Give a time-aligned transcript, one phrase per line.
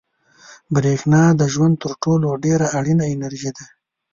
[0.73, 3.65] برېښنا د ژوند تر ټولو ډېره اړینه انرژي ده.